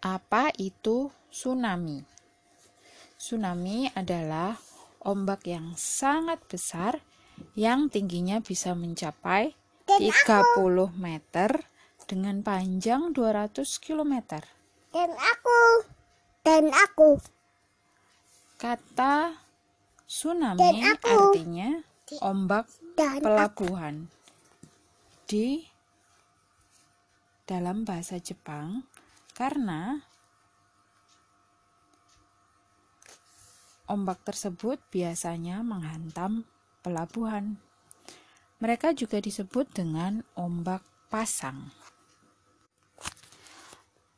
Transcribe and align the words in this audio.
Apa 0.00 0.48
itu 0.56 1.12
tsunami? 1.28 2.00
Tsunami 3.20 3.92
adalah 3.92 4.56
ombak 5.04 5.44
yang 5.44 5.76
sangat 5.76 6.40
besar 6.48 7.04
yang 7.52 7.92
tingginya 7.92 8.40
bisa 8.40 8.72
mencapai 8.72 9.52
30 9.84 10.08
meter 10.96 11.52
dengan 12.08 12.40
panjang 12.40 13.12
200 13.12 13.60
km. 13.76 14.40
Dan 14.88 15.10
aku. 15.12 15.60
Dan 16.48 16.72
aku. 16.72 17.20
Kata 18.56 19.36
tsunami 20.08 20.64
Dan 20.64 20.96
aku. 20.96 21.12
artinya 21.12 21.70
ombak 22.24 22.72
Dan 22.96 23.20
pelabuhan. 23.20 24.08
Di 25.28 25.60
dalam 27.44 27.84
bahasa 27.84 28.16
Jepang 28.16 28.89
karena 29.40 30.04
ombak 33.88 34.20
tersebut 34.20 34.76
biasanya 34.92 35.64
menghantam 35.64 36.44
pelabuhan. 36.84 37.56
Mereka 38.60 38.92
juga 38.92 39.16
disebut 39.16 39.72
dengan 39.72 40.20
ombak 40.36 40.84
pasang. 41.08 41.72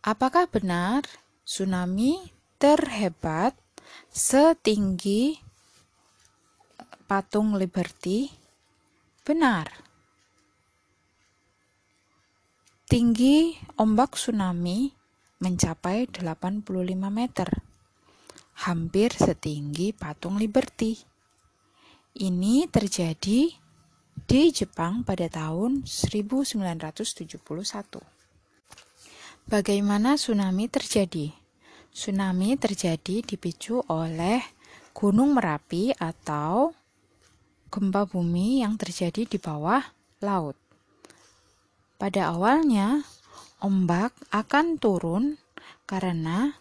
Apakah 0.00 0.48
benar 0.48 1.04
tsunami 1.44 2.32
terhebat 2.56 3.52
setinggi 4.08 5.36
patung 7.04 7.60
Liberty? 7.60 8.32
Benar. 9.20 9.68
Tinggi 12.88 13.52
ombak 13.76 14.16
tsunami 14.16 14.99
mencapai 15.40 16.04
85 16.04 16.68
meter, 17.08 17.48
hampir 18.68 19.08
setinggi 19.16 19.96
patung 19.96 20.36
Liberty. 20.36 21.00
Ini 22.20 22.68
terjadi 22.68 23.48
di 24.28 24.42
Jepang 24.52 25.00
pada 25.00 25.32
tahun 25.32 25.88
1971. 25.88 27.40
Bagaimana 29.48 30.20
tsunami 30.20 30.68
terjadi? 30.68 31.32
Tsunami 31.90 32.60
terjadi 32.60 33.24
dipicu 33.24 33.80
oleh 33.88 34.44
gunung 34.92 35.32
Merapi 35.32 35.96
atau 35.96 36.76
gempa 37.72 38.04
bumi 38.04 38.60
yang 38.60 38.76
terjadi 38.76 39.24
di 39.24 39.38
bawah 39.40 39.80
laut. 40.20 40.58
Pada 41.96 42.36
awalnya, 42.36 43.02
ombak 43.60 44.12
akan 44.32 44.76
turun 44.76 45.36
karena 45.84 46.56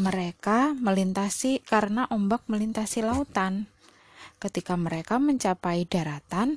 mereka 0.00 0.72
melintasi 0.76 1.60
karena 1.66 2.06
ombak 2.08 2.46
melintasi 2.46 3.04
lautan. 3.04 3.68
Ketika 4.40 4.72
mereka 4.78 5.20
mencapai 5.20 5.84
daratan, 5.84 6.56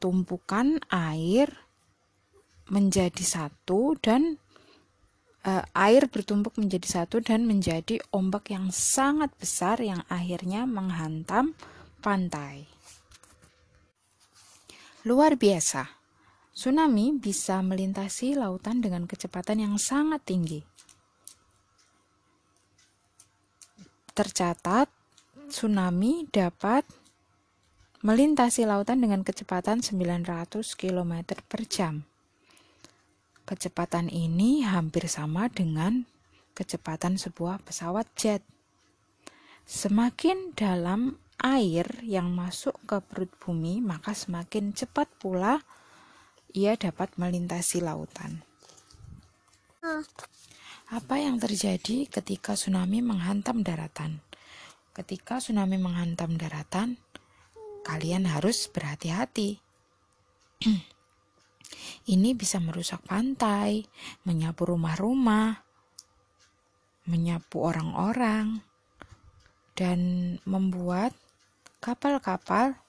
tumpukan 0.00 0.80
air 0.88 1.52
menjadi 2.72 3.20
satu 3.20 3.94
dan 4.00 4.40
uh, 5.46 5.64
air 5.76 6.10
bertumpuk 6.10 6.58
menjadi 6.58 7.02
satu 7.02 7.22
dan 7.22 7.46
menjadi 7.46 8.02
ombak 8.10 8.50
yang 8.50 8.72
sangat 8.74 9.30
besar 9.38 9.78
yang 9.78 10.02
akhirnya 10.10 10.66
menghantam 10.66 11.54
pantai. 12.00 12.66
Luar 15.06 15.38
biasa. 15.38 15.95
Tsunami 16.56 17.12
bisa 17.20 17.60
melintasi 17.60 18.32
lautan 18.32 18.80
dengan 18.80 19.04
kecepatan 19.04 19.60
yang 19.60 19.76
sangat 19.76 20.24
tinggi. 20.24 20.64
Tercatat, 24.16 24.88
tsunami 25.52 26.24
dapat 26.32 26.88
melintasi 28.00 28.64
lautan 28.64 29.04
dengan 29.04 29.20
kecepatan 29.20 29.84
900 29.84 30.64
km 30.72 31.12
per 31.44 31.60
jam. 31.68 32.08
Kecepatan 33.44 34.08
ini 34.08 34.64
hampir 34.64 35.12
sama 35.12 35.52
dengan 35.52 36.08
kecepatan 36.56 37.20
sebuah 37.20 37.68
pesawat 37.68 38.08
jet. 38.16 38.40
Semakin 39.68 40.56
dalam 40.56 41.20
air 41.44 41.84
yang 42.00 42.32
masuk 42.32 42.80
ke 42.88 42.96
perut 43.04 43.28
bumi, 43.44 43.84
maka 43.84 44.16
semakin 44.16 44.72
cepat 44.72 45.12
pula 45.20 45.60
ia 46.56 46.72
dapat 46.72 47.12
melintasi 47.20 47.84
lautan. 47.84 48.40
Apa 50.88 51.20
yang 51.20 51.36
terjadi 51.36 52.08
ketika 52.08 52.56
tsunami 52.56 53.04
menghantam 53.04 53.60
daratan? 53.60 54.24
Ketika 54.96 55.36
tsunami 55.36 55.76
menghantam 55.76 56.40
daratan, 56.40 56.96
kalian 57.84 58.24
harus 58.24 58.72
berhati-hati. 58.72 59.60
Ini 62.16 62.32
bisa 62.32 62.56
merusak 62.56 63.04
pantai, 63.04 63.84
menyapu 64.24 64.64
rumah-rumah, 64.72 65.60
menyapu 67.04 67.68
orang-orang, 67.68 68.64
dan 69.76 70.00
membuat 70.48 71.12
kapal-kapal 71.84 72.80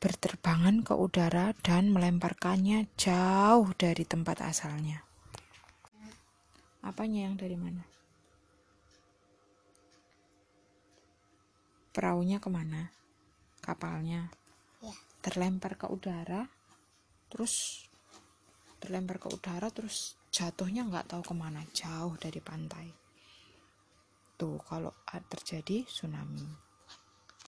berterbangan 0.00 0.80
ke 0.80 0.96
udara 0.96 1.52
dan 1.60 1.92
melemparkannya 1.92 2.88
jauh 2.96 3.68
dari 3.76 4.08
tempat 4.08 4.40
asalnya. 4.40 5.04
Apanya 6.80 7.28
yang 7.28 7.36
dari 7.36 7.60
mana? 7.60 7.84
Perahunya 11.92 12.40
ke 12.40 12.48
mana? 12.48 12.88
Kapalnya 13.60 14.32
Ya. 14.80 14.96
terlempar 15.20 15.76
ke 15.76 15.84
udara 15.84 16.48
terus 17.28 17.84
terlempar 18.80 19.20
ke 19.20 19.28
udara 19.28 19.68
terus 19.68 20.16
jatuhnya 20.32 20.88
nggak 20.88 21.12
tahu 21.12 21.20
ke 21.20 21.34
mana 21.36 21.60
jauh 21.76 22.16
dari 22.16 22.40
pantai 22.40 22.88
tuh 24.40 24.56
kalau 24.64 24.88
terjadi 25.28 25.84
tsunami 25.84 26.69